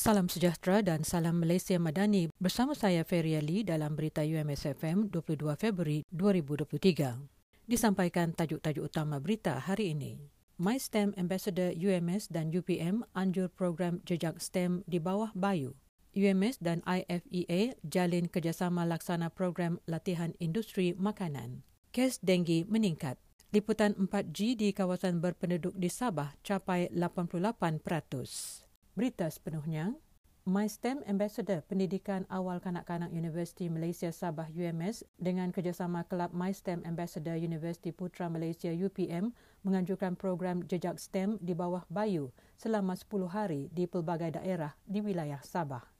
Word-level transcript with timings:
Salam 0.00 0.32
sejahtera 0.32 0.80
dan 0.80 1.04
salam 1.04 1.44
Malaysia 1.44 1.76
Madani 1.76 2.32
bersama 2.40 2.72
saya 2.72 3.04
Feria 3.04 3.44
Lee 3.44 3.60
dalam 3.60 3.92
berita 3.92 4.24
UMS 4.24 4.72
FM 4.80 5.12
22 5.12 5.44
Februari 5.60 6.08
2023. 6.08 7.20
Disampaikan 7.68 8.32
tajuk-tajuk 8.32 8.88
utama 8.88 9.20
berita 9.20 9.60
hari 9.60 9.92
ini. 9.92 10.16
MySTEM 10.56 11.12
Ambassador 11.20 11.76
UMS 11.76 12.32
dan 12.32 12.48
UPM 12.48 13.04
anjur 13.12 13.52
program 13.52 14.00
jejak 14.08 14.40
STEM 14.40 14.88
di 14.88 14.96
bawah 14.96 15.36
Bayu. 15.36 15.76
UMS 16.16 16.64
dan 16.64 16.80
IFEA 16.88 17.76
jalin 17.84 18.24
kerjasama 18.32 18.88
laksana 18.88 19.28
program 19.28 19.84
latihan 19.84 20.32
industri 20.40 20.96
makanan. 20.96 21.60
Kes 21.92 22.16
denggi 22.24 22.64
meningkat. 22.64 23.20
Liputan 23.52 23.92
4G 24.00 24.56
di 24.56 24.72
kawasan 24.72 25.20
berpenduduk 25.20 25.76
di 25.76 25.92
Sabah 25.92 26.32
capai 26.40 26.88
88%. 26.88 28.69
Berita 28.98 29.30
sepenuhnya, 29.30 29.94
MySTEM 30.50 31.06
Ambassador 31.06 31.62
Pendidikan 31.62 32.26
Awal 32.26 32.58
Kanak-Kanak 32.58 33.14
Universiti 33.14 33.70
Malaysia 33.70 34.10
Sabah 34.10 34.50
UMS 34.50 35.06
dengan 35.14 35.54
kerjasama 35.54 36.02
Kelab 36.10 36.34
MySTEM 36.34 36.82
Ambassador 36.82 37.38
Universiti 37.38 37.94
Putra 37.94 38.26
Malaysia 38.26 38.66
UPM 38.66 39.30
menganjurkan 39.62 40.18
program 40.18 40.66
jejak 40.66 40.98
STEM 40.98 41.38
di 41.38 41.54
bawah 41.54 41.86
Bayu 41.86 42.34
selama 42.58 42.98
10 42.98 43.30
hari 43.30 43.70
di 43.70 43.86
pelbagai 43.86 44.42
daerah 44.42 44.74
di 44.82 44.98
wilayah 44.98 45.38
Sabah. 45.38 45.99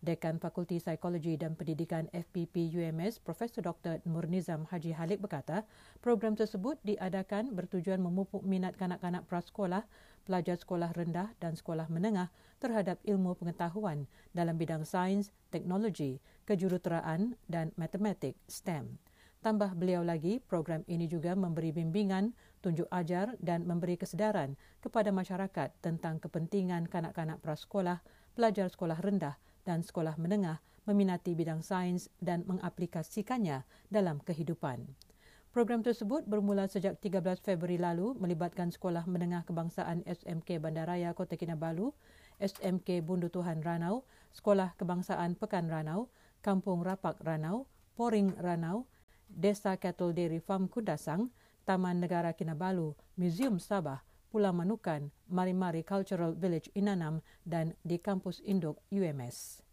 Dekan 0.00 0.40
Fakulti 0.40 0.80
Psikologi 0.80 1.36
dan 1.36 1.52
Pendidikan 1.52 2.08
FPP 2.08 2.72
UMS 2.72 3.20
Profesor 3.20 3.60
Dr. 3.60 4.00
Nurnizam 4.08 4.64
Haji 4.64 4.96
Halik 4.96 5.20
berkata, 5.20 5.68
program 6.00 6.32
tersebut 6.32 6.80
diadakan 6.80 7.52
bertujuan 7.52 8.00
memupuk 8.00 8.40
minat 8.40 8.80
kanak-kanak 8.80 9.28
prasekolah, 9.28 9.84
pelajar 10.24 10.56
sekolah 10.56 10.96
rendah 10.96 11.28
dan 11.36 11.52
sekolah 11.52 11.84
menengah 11.92 12.32
terhadap 12.64 12.96
ilmu 13.04 13.36
pengetahuan 13.36 14.08
dalam 14.32 14.56
bidang 14.56 14.88
sains, 14.88 15.36
teknologi, 15.52 16.16
kejuruteraan 16.48 17.36
dan 17.44 17.68
matematik 17.76 18.40
STEM. 18.48 18.96
Tambah 19.44 19.76
beliau 19.76 20.00
lagi, 20.00 20.40
program 20.40 20.80
ini 20.88 21.12
juga 21.12 21.36
memberi 21.36 21.76
bimbingan, 21.76 22.32
tunjuk 22.64 22.88
ajar 22.88 23.36
dan 23.36 23.68
memberi 23.68 24.00
kesedaran 24.00 24.56
kepada 24.80 25.12
masyarakat 25.12 25.76
tentang 25.84 26.24
kepentingan 26.24 26.88
kanak-kanak 26.88 27.36
prasekolah, 27.44 28.00
pelajar 28.32 28.72
sekolah 28.72 28.96
rendah 28.96 29.36
dan 29.64 29.84
sekolah 29.84 30.16
menengah 30.16 30.60
meminati 30.88 31.36
bidang 31.36 31.62
sains 31.62 32.08
dan 32.18 32.42
mengaplikasikannya 32.48 33.62
dalam 33.92 34.18
kehidupan. 34.24 34.88
Program 35.50 35.82
tersebut 35.82 36.30
bermula 36.30 36.70
sejak 36.70 37.02
13 37.02 37.42
Februari 37.42 37.74
lalu 37.74 38.14
melibatkan 38.22 38.70
Sekolah 38.70 39.02
Menengah 39.10 39.42
Kebangsaan 39.42 40.06
SMK 40.06 40.62
Bandaraya 40.62 41.10
Kota 41.10 41.34
Kinabalu, 41.34 41.90
SMK 42.38 43.02
Bundu 43.02 43.34
Tuhan 43.34 43.58
Ranau, 43.58 44.06
Sekolah 44.30 44.78
Kebangsaan 44.78 45.34
Pekan 45.34 45.66
Ranau, 45.66 46.06
Kampung 46.38 46.86
Rapak 46.86 47.18
Ranau, 47.26 47.66
Poring 47.98 48.38
Ranau, 48.38 48.86
Desa 49.26 49.74
Cattle 49.74 50.14
Dairy 50.14 50.38
Farm 50.38 50.70
Kundasang, 50.70 51.34
Taman 51.66 51.98
Negara 51.98 52.30
Kinabalu, 52.30 52.94
Museum 53.18 53.58
Sabah, 53.58 54.06
Pulau 54.30 54.54
Manukan, 54.54 55.10
Mari-Mari 55.26 55.82
Cultural 55.82 56.32
Village 56.38 56.70
Inanam 56.78 57.18
dan 57.42 57.74
di 57.82 57.98
kampus 57.98 58.38
induk 58.46 58.78
UMS. 58.94 59.66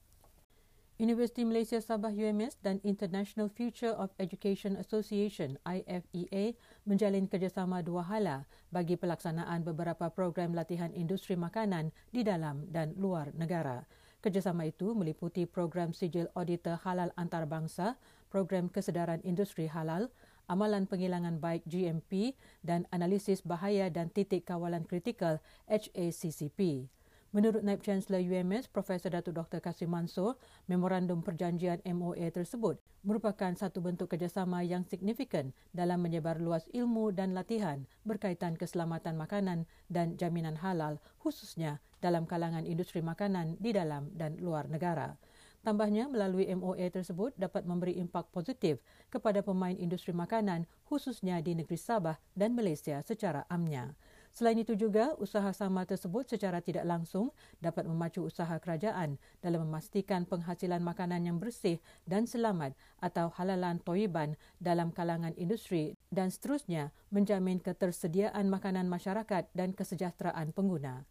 Universiti 0.97 1.45
Malaysia 1.45 1.77
Sabah 1.77 2.09
UMS 2.09 2.57
dan 2.65 2.81
International 2.81 3.53
Future 3.53 3.93
of 3.93 4.09
Education 4.17 4.73
Association 4.81 5.61
IFEA 5.61 6.57
menjalin 6.89 7.29
kerjasama 7.29 7.85
dua 7.85 8.01
hala 8.01 8.49
bagi 8.73 8.97
pelaksanaan 8.97 9.61
beberapa 9.61 10.09
program 10.09 10.57
latihan 10.57 10.89
industri 10.97 11.37
makanan 11.37 11.93
di 12.09 12.25
dalam 12.25 12.65
dan 12.73 12.97
luar 12.97 13.29
negara. 13.37 13.85
Kerjasama 14.25 14.65
itu 14.65 14.97
meliputi 14.97 15.45
program 15.45 15.93
sijil 15.93 16.33
auditor 16.33 16.81
halal 16.81 17.13
antarabangsa, 17.13 17.93
program 18.33 18.65
kesedaran 18.65 19.21
industri 19.21 19.69
halal, 19.69 20.09
amalan 20.47 20.87
penghilangan 20.87 21.37
baik 21.43 21.67
GMP 21.67 22.35
dan 22.63 22.87
analisis 22.89 23.43
bahaya 23.43 23.91
dan 23.91 24.07
titik 24.09 24.47
kawalan 24.47 24.87
kritikal 24.87 25.43
HACCP. 25.67 26.87
Menurut 27.35 27.59
Naib 27.59 27.83
Chancellor 27.83 28.23
UMS, 28.23 28.71
Profesor 28.71 29.11
Datuk 29.11 29.35
Dr. 29.35 29.59
Kasim 29.59 29.91
Mansur, 29.91 30.39
memorandum 30.65 31.19
perjanjian 31.19 31.83
MOA 31.83 32.31
tersebut 32.31 32.79
merupakan 33.03 33.51
satu 33.51 33.83
bentuk 33.83 34.11
kerjasama 34.15 34.63
yang 34.63 34.87
signifikan 34.87 35.51
dalam 35.75 35.99
menyebar 36.01 36.39
luas 36.39 36.67
ilmu 36.71 37.11
dan 37.11 37.35
latihan 37.35 37.83
berkaitan 38.07 38.55
keselamatan 38.55 39.19
makanan 39.19 39.67
dan 39.91 40.15
jaminan 40.15 40.55
halal 40.59 40.99
khususnya 41.19 41.83
dalam 41.99 42.23
kalangan 42.23 42.63
industri 42.63 43.03
makanan 43.03 43.59
di 43.59 43.75
dalam 43.75 44.07
dan 44.15 44.39
luar 44.39 44.71
negara. 44.71 45.19
Tambahnya, 45.67 46.07
melalui 46.07 46.47
MOA 46.55 46.87
tersebut 46.87 47.35
dapat 47.35 47.67
memberi 47.67 47.99
impak 47.99 48.31
positif 48.31 48.79
kepada 49.11 49.43
pemain 49.43 49.75
industri 49.75 50.15
makanan 50.15 50.63
khususnya 50.87 51.43
di 51.43 51.59
negeri 51.59 51.75
Sabah 51.75 52.15
dan 52.39 52.55
Malaysia 52.55 53.03
secara 53.03 53.43
amnya. 53.51 53.91
Selain 54.31 54.55
itu 54.55 54.79
juga, 54.79 55.11
usaha 55.19 55.51
sama 55.51 55.83
tersebut 55.83 56.23
secara 56.23 56.63
tidak 56.63 56.87
langsung 56.87 57.35
dapat 57.59 57.83
memacu 57.83 58.23
usaha 58.23 58.55
kerajaan 58.63 59.19
dalam 59.43 59.67
memastikan 59.67 60.23
penghasilan 60.23 60.79
makanan 60.79 61.27
yang 61.27 61.35
bersih 61.35 61.83
dan 62.07 62.23
selamat 62.31 62.71
atau 63.03 63.27
halalan 63.35 63.83
toiban 63.83 64.39
dalam 64.63 64.95
kalangan 64.95 65.35
industri 65.35 65.99
dan 66.15 66.31
seterusnya 66.31 66.95
menjamin 67.11 67.59
ketersediaan 67.59 68.47
makanan 68.47 68.87
masyarakat 68.87 69.51
dan 69.51 69.75
kesejahteraan 69.75 70.55
pengguna. 70.55 71.03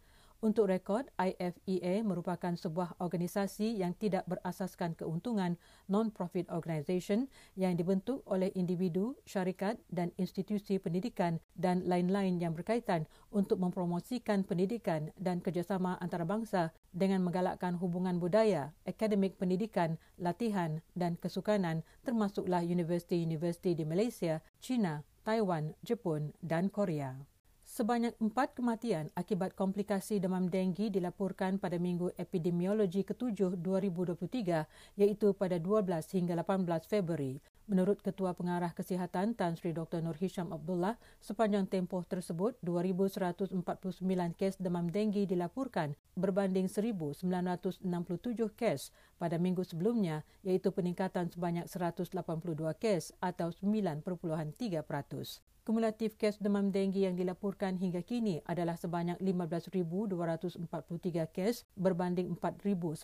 Untuk 0.45 0.69
rekod, 0.69 1.09
IFEA 1.17 2.05
merupakan 2.05 2.53
sebuah 2.53 3.01
organisasi 3.01 3.81
yang 3.81 3.97
tidak 3.97 4.29
berasaskan 4.29 4.93
keuntungan 4.93 5.57
non-profit 5.89 6.53
organisation 6.53 7.33
yang 7.57 7.73
dibentuk 7.73 8.21
oleh 8.29 8.53
individu, 8.53 9.17
syarikat 9.25 9.81
dan 9.89 10.13
institusi 10.21 10.77
pendidikan 10.77 11.41
dan 11.57 11.89
lain-lain 11.89 12.37
yang 12.37 12.53
berkaitan 12.53 13.09
untuk 13.33 13.65
mempromosikan 13.65 14.45
pendidikan 14.45 15.09
dan 15.17 15.41
kerjasama 15.41 15.97
antarabangsa 16.05 16.77
dengan 16.93 17.25
menggalakkan 17.25 17.73
hubungan 17.81 18.21
budaya, 18.21 18.77
akademik 18.85 19.41
pendidikan, 19.41 19.97
latihan 20.21 20.85
dan 20.93 21.17
kesukanan 21.17 21.81
termasuklah 22.05 22.61
universiti-universiti 22.61 23.73
di 23.73 23.89
Malaysia, 23.89 24.45
China, 24.61 25.01
Taiwan, 25.25 25.73
Jepun 25.81 26.37
dan 26.45 26.69
Korea. 26.69 27.36
Sebanyak 27.77 28.17
empat 28.25 28.57
kematian 28.57 29.13
akibat 29.13 29.53
komplikasi 29.53 30.17
demam 30.17 30.49
denggi 30.49 30.89
dilaporkan 30.89 31.61
pada 31.61 31.77
Minggu 31.77 32.09
Epidemiologi 32.17 33.05
ke-7 33.05 33.53
2023 33.61 34.97
iaitu 34.97 35.37
pada 35.37 35.61
12 35.61 35.85
hingga 36.17 36.41
18 36.41 36.65
Februari. 36.89 37.37
Menurut 37.69 38.01
Ketua 38.01 38.33
Pengarah 38.33 38.73
Kesihatan 38.73 39.37
Tan 39.37 39.61
Sri 39.61 39.77
Dr. 39.77 40.01
Nur 40.01 40.17
Hisham 40.17 40.57
Abdullah, 40.57 40.97
sepanjang 41.21 41.69
tempoh 41.69 42.01
tersebut 42.09 42.57
2,149 42.65 43.53
kes 44.41 44.57
demam 44.57 44.89
denggi 44.89 45.29
dilaporkan 45.29 45.93
berbanding 46.17 46.73
1,967 46.73 47.29
kes 48.57 48.89
pada 49.21 49.37
minggu 49.37 49.69
sebelumnya 49.69 50.25
iaitu 50.49 50.73
peningkatan 50.73 51.29
sebanyak 51.29 51.69
182 51.69 52.09
kes 52.81 53.13
atau 53.21 53.53
9.3 53.53 54.01
peratus. 54.81 55.45
Kumulatif 55.67 56.15
kes 56.15 56.39
demam 56.39 56.71
denggi 56.71 57.11
yang 57.11 57.19
dilaporkan 57.19 57.75
hingga 57.75 57.99
kini 57.99 58.39
adalah 58.47 58.79
sebanyak 58.79 59.19
15,243 59.19 60.63
kes 61.35 61.67
berbanding 61.75 62.39
4,950 62.39 63.03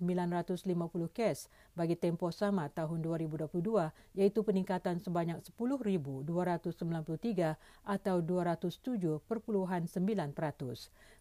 kes 1.11 1.51
bagi 1.75 1.99
tempoh 1.99 2.31
sama 2.31 2.71
tahun 2.71 3.03
2022 3.03 3.51
iaitu 4.15 4.47
peningkatan 4.47 5.03
sebanyak 5.03 5.43
10,293 5.43 7.59
atau 7.83 8.17
207.9%. 8.22 9.27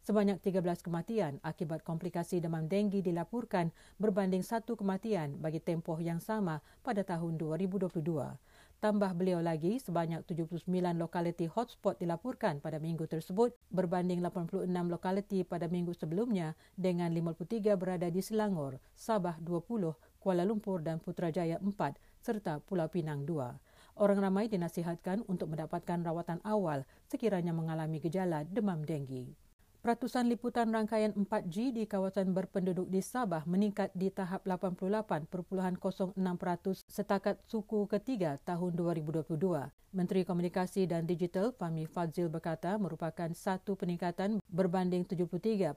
Sebanyak 0.06 0.38
13 0.46 0.86
kematian 0.86 1.42
akibat 1.42 1.82
komplikasi 1.82 2.38
demam 2.38 2.70
denggi 2.70 3.02
dilaporkan 3.02 3.74
berbanding 3.98 4.46
satu 4.46 4.78
kematian 4.78 5.42
bagi 5.42 5.58
tempoh 5.58 5.98
yang 5.98 6.22
sama 6.22 6.62
pada 6.86 7.02
tahun 7.02 7.42
2022. 7.42 7.98
Tambah 8.82 9.14
beliau 9.14 9.46
lagi, 9.46 9.78
sebanyak 9.78 10.26
79 10.26 10.66
lokaliti 10.98 11.46
hotspot 11.46 12.02
dilaporkan 12.02 12.58
pada 12.58 12.82
minggu 12.82 13.06
tersebut 13.06 13.54
berbanding 13.70 14.26
86 14.26 14.66
lokaliti 14.90 15.46
pada 15.46 15.70
minggu 15.70 15.94
sebelumnya 15.94 16.58
dengan 16.74 17.14
53 17.14 17.78
berada 17.78 18.10
di 18.10 18.26
Selangor, 18.26 18.82
Sabah 18.98 19.38
20, 19.38 19.94
Kuala 20.18 20.50
Lumpur 20.50 20.82
dan 20.82 20.98
Putrajaya 20.98 21.62
4 21.62 21.70
serta 22.26 22.58
Pulau 22.58 22.90
Pinang 22.90 23.22
2. 23.22 24.02
Orang 24.02 24.18
ramai 24.18 24.50
dinasihatkan 24.50 25.30
untuk 25.30 25.54
mendapatkan 25.54 26.02
rawatan 26.02 26.42
awal 26.42 26.82
sekiranya 27.06 27.54
mengalami 27.54 28.02
gejala 28.02 28.50
demam 28.50 28.82
denggi. 28.82 29.30
Peratusan 29.82 30.30
liputan 30.30 30.70
rangkaian 30.70 31.10
4G 31.10 31.74
di 31.74 31.90
kawasan 31.90 32.38
berpenduduk 32.38 32.86
di 32.86 33.02
Sabah 33.02 33.50
meningkat 33.50 33.90
di 33.98 34.14
tahap 34.14 34.46
88.06% 34.46 36.14
setakat 36.86 37.42
suku 37.50 37.90
ketiga 37.90 38.38
tahun 38.46 38.78
2022. 38.78 39.26
Menteri 39.98 40.22
Komunikasi 40.22 40.86
dan 40.86 41.10
Digital 41.10 41.50
Fahmi 41.58 41.90
Fadzil 41.90 42.30
berkata 42.30 42.78
merupakan 42.78 43.34
satu 43.34 43.74
peningkatan 43.74 44.38
berbanding 44.54 45.02
73.41% 45.02 45.74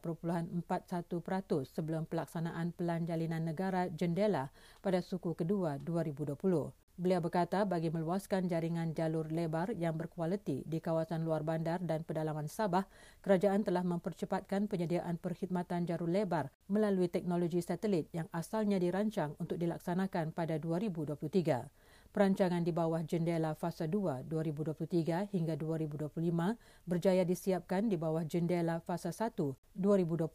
sebelum 1.65 2.05
pelaksanaan 2.05 2.77
Pelan 2.77 3.09
Jalinan 3.09 3.49
Negara 3.49 3.89
Jendela 3.89 4.53
pada 4.85 5.01
suku 5.01 5.33
kedua 5.33 5.81
2020. 5.81 6.84
Beliau 6.95 7.19
berkata 7.19 7.67
bagi 7.67 7.91
meluaskan 7.91 8.47
jaringan 8.47 8.95
jalur 8.95 9.27
lebar 9.27 9.75
yang 9.75 9.99
berkualiti 9.99 10.63
di 10.63 10.79
kawasan 10.79 11.27
luar 11.27 11.43
bandar 11.43 11.83
dan 11.83 12.07
pedalaman 12.07 12.47
Sabah, 12.47 12.87
kerajaan 13.19 13.67
telah 13.67 13.83
mempercepatkan 13.83 14.71
penyediaan 14.71 15.19
perkhidmatan 15.19 15.91
jalur 15.91 16.07
lebar 16.07 16.55
melalui 16.71 17.11
teknologi 17.11 17.59
satelit 17.67 18.07
yang 18.15 18.31
asalnya 18.31 18.79
dirancang 18.79 19.35
untuk 19.43 19.59
dilaksanakan 19.59 20.31
pada 20.31 20.55
2023. 20.63 21.84
Perancangan 22.15 22.63
di 22.63 22.71
bawah 22.71 23.03
jendela 23.03 23.59
fasa 23.59 23.91
2 23.91 24.31
2023 24.31 25.35
hingga 25.35 25.59
2025 25.59 26.15
berjaya 26.87 27.27
disiapkan 27.27 27.91
di 27.91 27.99
bawah 27.99 28.23
jendela 28.23 28.79
fasa 28.87 29.11
1 29.11 29.35
2020 29.75 30.31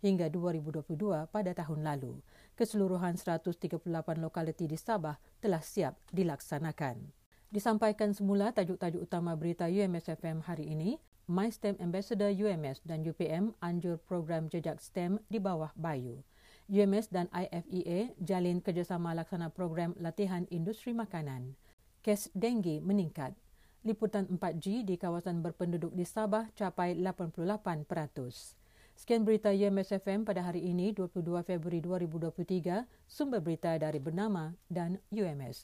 hingga 0.00 0.26
2022 0.32 0.88
pada 1.28 1.52
tahun 1.52 1.84
lalu. 1.84 2.24
Keseluruhan 2.56 3.20
138 3.20 3.76
lokaliti 4.24 4.72
di 4.72 4.80
Sabah 4.80 5.20
telah 5.44 5.60
siap 5.60 6.00
dilaksanakan. 6.16 7.12
Disampaikan 7.52 8.16
semula 8.16 8.48
tajuk-tajuk 8.56 9.04
utama 9.04 9.36
berita 9.36 9.68
UMSFM 9.68 10.48
hari 10.48 10.72
ini, 10.72 10.96
MySTEM 11.28 11.76
Ambassador 11.76 12.32
UMS 12.32 12.80
dan 12.88 13.04
UPM 13.04 13.52
anjur 13.60 14.00
program 14.00 14.48
jejak 14.48 14.80
STEM 14.80 15.20
di 15.28 15.36
bawah 15.36 15.76
Bayu. 15.76 16.24
UMS 16.68 17.08
dan 17.08 17.32
IFEA 17.32 18.12
jalin 18.20 18.60
kerjasama 18.60 19.16
laksana 19.16 19.48
program 19.48 19.96
latihan 19.96 20.44
industri 20.52 20.92
makanan. 20.92 21.56
Kes 22.04 22.28
denggi 22.36 22.84
meningkat. 22.84 23.32
Liputan 23.88 24.28
4G 24.28 24.84
di 24.84 25.00
kawasan 25.00 25.40
berpenduduk 25.40 25.96
di 25.96 26.04
Sabah 26.04 26.52
capai 26.52 26.92
88%. 26.92 27.88
Sekian 29.00 29.24
berita 29.24 29.48
UMS 29.48 29.96
FM 29.96 30.28
pada 30.28 30.44
hari 30.44 30.60
ini 30.60 30.92
22 30.92 31.40
Februari 31.40 31.80
2023, 31.80 32.84
sumber 33.08 33.40
berita 33.40 33.72
dari 33.80 33.96
Bernama 33.96 34.52
dan 34.68 35.00
UMS. 35.08 35.56